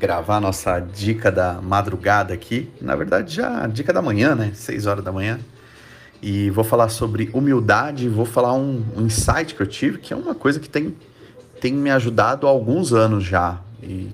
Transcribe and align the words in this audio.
gravar 0.00 0.40
nossa 0.40 0.80
dica 0.80 1.30
da 1.30 1.60
madrugada 1.60 2.32
aqui. 2.32 2.70
Na 2.80 2.96
verdade, 2.96 3.34
já 3.34 3.66
dica 3.66 3.92
da 3.92 4.00
manhã, 4.00 4.34
né? 4.34 4.50
6 4.54 4.86
horas 4.86 5.04
da 5.04 5.12
manhã. 5.12 5.38
E 6.22 6.48
vou 6.48 6.64
falar 6.64 6.88
sobre 6.88 7.28
humildade, 7.34 8.08
vou 8.08 8.24
falar 8.24 8.54
um, 8.54 8.82
um 8.96 9.02
insight 9.02 9.54
que 9.54 9.60
eu 9.60 9.66
tive, 9.66 9.98
que 9.98 10.14
é 10.14 10.16
uma 10.16 10.34
coisa 10.34 10.58
que 10.58 10.70
tem, 10.70 10.96
tem 11.60 11.74
me 11.74 11.90
ajudado 11.90 12.46
há 12.46 12.50
alguns 12.50 12.94
anos 12.94 13.24
já. 13.24 13.60
E 13.82 14.08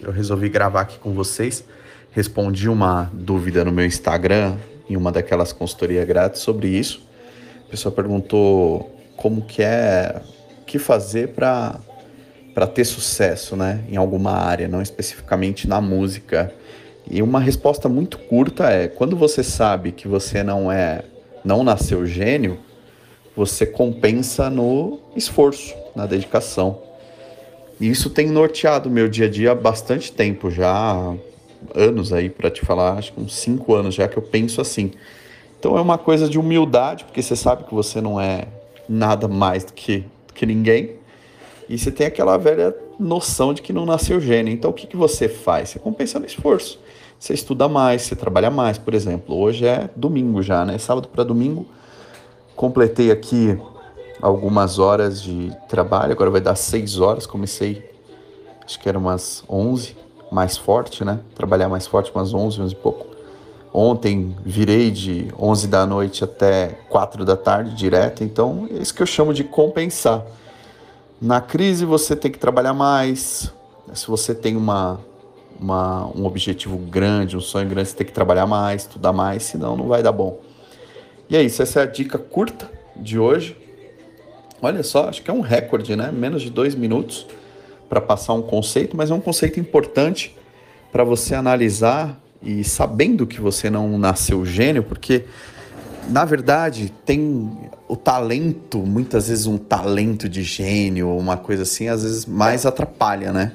eu 0.00 0.12
resolvi 0.12 0.48
gravar 0.48 0.82
aqui 0.82 0.98
com 1.00 1.12
vocês. 1.12 1.64
Respondi 2.12 2.68
uma 2.68 3.10
dúvida 3.12 3.64
no 3.64 3.72
meu 3.72 3.84
Instagram, 3.84 4.54
em 4.88 4.96
uma 4.96 5.10
daquelas 5.10 5.52
consultorias 5.52 6.06
grátis, 6.06 6.40
sobre 6.40 6.68
isso. 6.68 7.02
A 7.66 7.70
pessoa 7.70 7.92
perguntou 7.92 8.96
como 9.16 9.42
que 9.42 9.62
é, 9.62 10.22
o 10.60 10.64
que 10.64 10.78
fazer 10.78 11.30
para 11.30 11.80
para 12.54 12.66
ter 12.66 12.84
sucesso, 12.84 13.56
né, 13.56 13.84
em 13.88 13.96
alguma 13.96 14.32
área, 14.32 14.68
não 14.68 14.82
especificamente 14.82 15.66
na 15.66 15.80
música. 15.80 16.52
E 17.10 17.22
uma 17.22 17.40
resposta 17.40 17.88
muito 17.88 18.18
curta 18.18 18.70
é: 18.70 18.88
quando 18.88 19.16
você 19.16 19.42
sabe 19.42 19.92
que 19.92 20.06
você 20.06 20.42
não 20.42 20.70
é, 20.70 21.02
não 21.44 21.64
nasceu 21.64 22.06
gênio, 22.06 22.58
você 23.34 23.66
compensa 23.66 24.50
no 24.50 24.98
esforço, 25.16 25.74
na 25.96 26.06
dedicação. 26.06 26.80
E 27.80 27.88
isso 27.88 28.10
tem 28.10 28.28
norteado 28.28 28.90
meu 28.90 29.08
dia 29.08 29.26
a 29.26 29.28
dia 29.28 29.52
há 29.52 29.54
bastante 29.54 30.12
tempo 30.12 30.50
já, 30.50 31.14
anos 31.74 32.12
aí 32.12 32.28
para 32.28 32.50
te 32.50 32.60
falar, 32.64 32.98
acho 32.98 33.12
que 33.12 33.20
uns 33.20 33.34
cinco 33.34 33.74
anos 33.74 33.94
já 33.94 34.06
que 34.06 34.16
eu 34.16 34.22
penso 34.22 34.60
assim. 34.60 34.92
Então 35.58 35.76
é 35.76 35.80
uma 35.80 35.98
coisa 35.98 36.28
de 36.28 36.38
humildade, 36.38 37.04
porque 37.04 37.22
você 37.22 37.34
sabe 37.34 37.64
que 37.64 37.74
você 37.74 38.00
não 38.00 38.20
é 38.20 38.44
nada 38.88 39.26
mais 39.26 39.64
do 39.64 39.72
que, 39.72 40.04
do 40.26 40.34
que 40.34 40.44
ninguém 40.44 41.01
e 41.68 41.78
você 41.78 41.90
tem 41.90 42.06
aquela 42.06 42.36
velha 42.36 42.74
noção 42.98 43.54
de 43.54 43.62
que 43.62 43.72
não 43.72 43.86
nasceu 43.86 44.20
gênio. 44.20 44.52
Então 44.52 44.70
o 44.70 44.74
que, 44.74 44.86
que 44.86 44.96
você 44.96 45.28
faz? 45.28 45.70
Você 45.70 45.78
compensa 45.78 46.18
no 46.18 46.26
esforço. 46.26 46.78
Você 47.18 47.34
estuda 47.34 47.68
mais, 47.68 48.02
você 48.02 48.16
trabalha 48.16 48.50
mais, 48.50 48.78
por 48.78 48.94
exemplo. 48.94 49.36
Hoje 49.36 49.64
é 49.64 49.88
domingo 49.94 50.42
já, 50.42 50.64
né? 50.64 50.76
Sábado 50.78 51.08
para 51.08 51.22
domingo. 51.22 51.66
Completei 52.56 53.10
aqui 53.10 53.58
algumas 54.20 54.78
horas 54.78 55.22
de 55.22 55.52
trabalho, 55.68 56.12
agora 56.12 56.30
vai 56.30 56.40
dar 56.40 56.56
seis 56.56 56.98
horas. 56.98 57.26
Comecei, 57.26 57.88
acho 58.64 58.78
que 58.78 58.88
era 58.88 58.98
umas 58.98 59.44
11, 59.48 59.96
mais 60.30 60.56
forte, 60.56 61.04
né? 61.04 61.20
Trabalhar 61.34 61.68
mais 61.68 61.86
forte, 61.86 62.10
umas 62.14 62.34
11, 62.34 62.60
11 62.60 62.72
e 62.72 62.76
pouco. 62.76 63.06
Ontem 63.72 64.36
virei 64.44 64.90
de 64.90 65.28
11 65.38 65.66
da 65.66 65.86
noite 65.86 66.24
até 66.24 66.78
4 66.88 67.24
da 67.24 67.36
tarde 67.36 67.74
direto, 67.74 68.22
então 68.22 68.68
é 68.70 68.82
isso 68.82 68.94
que 68.94 69.02
eu 69.02 69.06
chamo 69.06 69.32
de 69.32 69.44
compensar. 69.44 70.26
Na 71.22 71.40
crise 71.40 71.84
você 71.84 72.16
tem 72.16 72.32
que 72.32 72.38
trabalhar 72.38 72.74
mais. 72.74 73.52
Se 73.94 74.08
você 74.08 74.34
tem 74.34 74.56
uma, 74.56 74.98
uma, 75.56 76.08
um 76.08 76.26
objetivo 76.26 76.76
grande, 76.76 77.36
um 77.36 77.40
sonho 77.40 77.68
grande, 77.68 77.90
você 77.90 77.96
tem 77.96 78.04
que 78.04 78.12
trabalhar 78.12 78.44
mais, 78.44 78.82
estudar 78.82 79.12
mais, 79.12 79.44
senão 79.44 79.76
não 79.76 79.86
vai 79.86 80.02
dar 80.02 80.10
bom. 80.10 80.40
E 81.30 81.36
é 81.36 81.42
isso, 81.44 81.62
essa 81.62 81.78
é 81.78 81.82
a 81.84 81.86
dica 81.86 82.18
curta 82.18 82.68
de 82.96 83.20
hoje. 83.20 83.56
Olha 84.60 84.82
só, 84.82 85.08
acho 85.08 85.22
que 85.22 85.30
é 85.30 85.32
um 85.32 85.42
recorde, 85.42 85.94
né? 85.94 86.10
Menos 86.10 86.42
de 86.42 86.50
dois 86.50 86.74
minutos 86.74 87.24
para 87.88 88.00
passar 88.00 88.32
um 88.32 88.42
conceito, 88.42 88.96
mas 88.96 89.08
é 89.08 89.14
um 89.14 89.20
conceito 89.20 89.60
importante 89.60 90.36
para 90.90 91.04
você 91.04 91.36
analisar 91.36 92.20
e 92.42 92.64
sabendo 92.64 93.28
que 93.28 93.40
você 93.40 93.70
não 93.70 93.96
nasceu 93.96 94.44
gênio, 94.44 94.82
porque 94.82 95.24
na 96.08 96.24
verdade 96.24 96.92
tem 97.04 97.70
o 97.88 97.96
talento, 97.96 98.78
muitas 98.78 99.28
vezes 99.28 99.46
um 99.46 99.58
talento 99.58 100.28
de 100.28 100.42
gênio, 100.42 101.16
uma 101.16 101.36
coisa 101.36 101.62
assim, 101.62 101.88
às 101.88 102.02
vezes 102.02 102.26
mais 102.26 102.66
atrapalha, 102.66 103.32
né? 103.32 103.52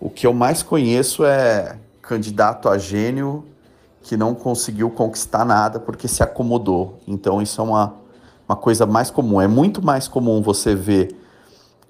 O 0.00 0.10
que 0.10 0.26
eu 0.26 0.32
mais 0.32 0.62
conheço 0.62 1.24
é 1.24 1.78
candidato 2.02 2.68
a 2.68 2.78
gênio 2.78 3.44
que 4.02 4.16
não 4.16 4.34
conseguiu 4.34 4.90
conquistar 4.90 5.44
nada 5.44 5.80
porque 5.80 6.06
se 6.06 6.22
acomodou. 6.22 7.00
Então 7.08 7.42
isso 7.42 7.60
é 7.60 7.64
uma, 7.64 7.94
uma 8.48 8.56
coisa 8.56 8.86
mais 8.86 9.10
comum. 9.10 9.40
É 9.40 9.48
muito 9.48 9.84
mais 9.84 10.06
comum 10.06 10.40
você 10.40 10.74
ver 10.74 11.16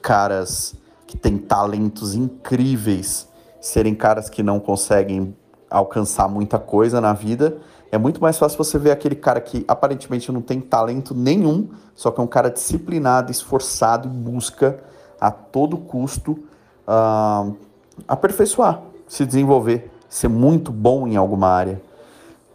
caras 0.01 0.75
que 1.07 1.17
têm 1.17 1.37
talentos 1.37 2.15
incríveis 2.15 3.29
serem 3.61 3.95
caras 3.95 4.31
que 4.31 4.43
não 4.43 4.61
conseguem 4.61 5.37
alcançar 5.69 6.29
muita 6.29 6.59
coisa 6.59 7.01
na 7.01 7.13
vida 7.13 7.59
é 7.91 7.99
muito 7.99 8.21
mais 8.21 8.39
fácil 8.39 8.59
você 8.59 8.79
ver 8.79 8.91
aquele 8.91 9.15
cara 9.15 9.41
que 9.41 9.65
aparentemente 9.69 10.31
não 10.33 10.43
tem 10.43 10.61
talento 10.61 11.15
nenhum, 11.15 11.69
só 11.95 12.11
que 12.11 12.21
é 12.21 12.23
um 12.25 12.27
cara 12.27 12.51
disciplinado, 12.51 13.31
esforçado 13.31 14.09
e 14.09 14.11
busca 14.11 14.79
a 15.21 15.31
todo 15.31 15.77
custo 15.77 16.33
uh, 16.87 17.57
aperfeiçoar, 18.07 18.83
se 19.07 19.25
desenvolver, 19.25 19.91
ser 20.09 20.29
muito 20.29 20.73
bom 20.73 21.07
em 21.07 21.17
alguma 21.17 21.49
área. 21.49 21.81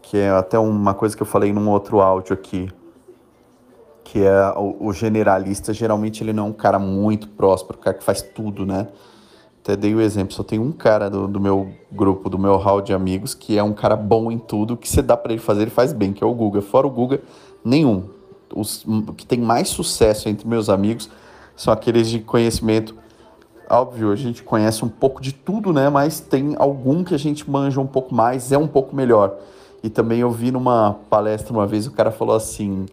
Que 0.01 0.17
é 0.17 0.29
até 0.29 0.59
uma 0.59 0.93
coisa 0.93 1.15
que 1.15 1.23
eu 1.23 1.27
falei 1.27 1.53
num 1.53 1.69
outro 1.69 2.01
áudio 2.01 2.33
aqui, 2.33 2.69
que 4.03 4.23
é 4.23 4.49
o, 4.57 4.87
o 4.87 4.93
generalista, 4.93 5.73
geralmente 5.73 6.21
ele 6.21 6.33
não 6.33 6.47
é 6.47 6.49
um 6.49 6.53
cara 6.53 6.77
muito 6.77 7.29
próspero, 7.29 7.79
o 7.79 7.81
cara 7.81 7.97
que 7.97 8.03
faz 8.03 8.21
tudo, 8.21 8.65
né? 8.65 8.89
Até 9.61 9.75
dei 9.75 9.93
o 9.93 10.01
exemplo, 10.01 10.33
só 10.33 10.41
tem 10.41 10.57
um 10.57 10.71
cara 10.71 11.07
do, 11.07 11.27
do, 11.27 11.39
meu 11.39 11.71
grupo, 11.91 12.29
do 12.29 12.39
meu 12.39 12.57
hall 12.57 12.81
de 12.81 12.93
amigos, 12.93 13.35
que 13.35 13.59
é 13.59 13.63
um 13.63 13.73
cara 13.73 13.95
bom 13.95 14.31
em 14.31 14.39
tudo, 14.39 14.75
que 14.75 14.89
você 14.89 15.03
dá 15.03 15.15
para 15.15 15.33
ele 15.33 15.41
fazer, 15.41 15.61
ele 15.61 15.71
faz 15.71 15.93
bem, 15.93 16.11
que 16.11 16.23
é 16.23 16.27
o 16.27 16.33
Guga. 16.33 16.61
Fora 16.61 16.87
o 16.87 16.89
Guga, 16.89 17.21
nenhum. 17.63 18.05
Os 18.55 18.83
que 19.15 19.25
tem 19.25 19.39
mais 19.39 19.69
sucesso 19.69 20.27
entre 20.27 20.47
meus 20.47 20.67
amigos 20.67 21.09
são 21.55 21.71
aqueles 21.71 22.09
de 22.09 22.19
conhecimento. 22.19 22.95
Óbvio, 23.69 24.11
a 24.11 24.15
gente 24.15 24.41
conhece 24.41 24.83
um 24.83 24.89
pouco 24.89 25.21
de 25.21 25.31
tudo, 25.31 25.71
né? 25.71 25.89
Mas 25.89 26.19
tem 26.19 26.55
algum 26.57 27.03
que 27.03 27.13
a 27.13 27.19
gente 27.19 27.49
manja 27.49 27.79
um 27.79 27.87
pouco 27.87 28.13
mais, 28.15 28.51
é 28.51 28.57
um 28.57 28.67
pouco 28.67 28.95
melhor. 28.95 29.37
E 29.83 29.89
também 29.89 30.19
eu 30.19 30.31
vi 30.31 30.51
numa 30.51 30.95
palestra 31.07 31.53
uma 31.53 31.67
vez, 31.67 31.85
o 31.85 31.91
cara 31.91 32.11
falou 32.11 32.35
assim, 32.35 32.87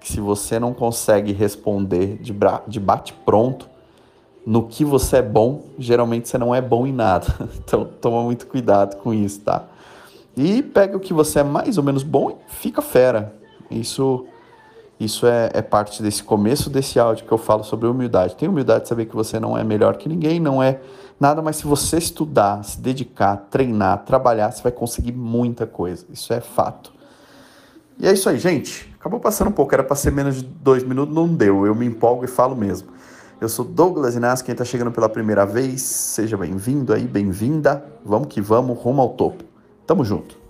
que 0.00 0.10
se 0.10 0.20
você 0.20 0.60
não 0.60 0.72
consegue 0.72 1.32
responder 1.32 2.18
de, 2.22 2.34
de 2.68 2.80
bate 2.80 3.12
pronto, 3.12 3.68
no 4.46 4.66
que 4.66 4.84
você 4.84 5.18
é 5.18 5.22
bom, 5.22 5.64
geralmente 5.78 6.28
você 6.28 6.36
não 6.36 6.54
é 6.54 6.60
bom 6.60 6.86
em 6.86 6.92
nada. 6.92 7.26
Então 7.64 7.84
toma 8.00 8.22
muito 8.22 8.46
cuidado 8.46 8.96
com 8.96 9.12
isso, 9.12 9.40
tá? 9.40 9.64
E 10.36 10.62
pega 10.62 10.96
o 10.96 11.00
que 11.00 11.12
você 11.12 11.40
é 11.40 11.42
mais 11.42 11.78
ou 11.78 11.84
menos 11.84 12.02
bom 12.02 12.30
e 12.30 12.52
fica 12.52 12.82
fera. 12.82 13.34
Isso 13.70 14.26
isso 14.98 15.26
é, 15.26 15.50
é 15.52 15.62
parte 15.62 16.02
desse 16.02 16.22
começo 16.22 16.70
desse 16.70 17.00
áudio 17.00 17.24
que 17.24 17.32
eu 17.32 17.38
falo 17.38 17.64
sobre 17.64 17.88
humildade. 17.88 18.36
Tem 18.36 18.48
humildade 18.48 18.84
de 18.84 18.88
saber 18.88 19.06
que 19.06 19.14
você 19.14 19.40
não 19.40 19.58
é 19.58 19.64
melhor 19.64 19.96
que 19.96 20.08
ninguém, 20.08 20.38
não 20.38 20.62
é 20.62 20.80
nada, 21.18 21.42
mas 21.42 21.56
se 21.56 21.64
você 21.64 21.98
estudar, 21.98 22.62
se 22.64 22.80
dedicar, 22.80 23.36
treinar, 23.50 24.04
trabalhar, 24.04 24.50
você 24.52 24.62
vai 24.62 24.72
conseguir 24.72 25.12
muita 25.12 25.66
coisa. 25.66 26.06
Isso 26.12 26.32
é 26.32 26.40
fato. 26.40 26.92
E 27.98 28.06
é 28.06 28.12
isso 28.12 28.28
aí, 28.28 28.38
gente. 28.38 28.92
Acabou 28.98 29.20
passando 29.20 29.48
um 29.48 29.52
pouco, 29.52 29.74
era 29.74 29.84
para 29.84 29.96
ser 29.96 30.12
menos 30.12 30.36
de 30.36 30.42
dois 30.42 30.82
minutos, 30.82 31.14
não 31.14 31.28
deu. 31.28 31.66
Eu 31.66 31.74
me 31.74 31.86
empolgo 31.86 32.24
e 32.24 32.28
falo 32.28 32.56
mesmo. 32.56 32.88
Eu 33.44 33.48
sou 33.50 33.62
Douglas 33.62 34.16
Inácio, 34.16 34.42
quem 34.42 34.54
está 34.54 34.64
chegando 34.64 34.90
pela 34.90 35.06
primeira 35.06 35.44
vez, 35.44 35.82
seja 35.82 36.34
bem-vindo 36.34 36.94
aí, 36.94 37.06
bem-vinda. 37.06 37.84
Vamos 38.02 38.28
que 38.28 38.40
vamos, 38.40 38.78
rumo 38.78 39.02
ao 39.02 39.10
topo. 39.10 39.44
Tamo 39.86 40.02
junto. 40.02 40.43